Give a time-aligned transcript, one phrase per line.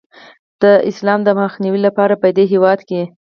[0.61, 3.01] د اسلام د مخنیوي لپاره پدې هیواد کې